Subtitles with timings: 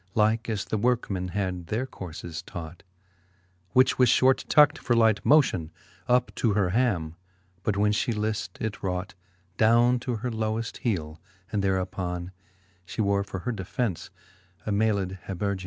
[0.15, 2.81] Like as the workeman had their courfcs taught
[3.67, 5.69] 5 Which was fliort tucked for light motion
[6.07, 7.17] Up to her ham,
[7.61, 9.13] but when /he lift, it raught
[9.57, 11.19] Downe to her loweft heele,
[11.51, 12.31] and thereuppon
[12.83, 14.09] She wore for her defence
[14.65, 15.59] a mayled habergeon.